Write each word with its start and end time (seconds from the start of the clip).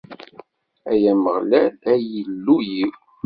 Ay 0.91 1.03
Ameɣlal, 1.11 1.73
ay 1.91 2.05
Illu-iw! 2.21 2.91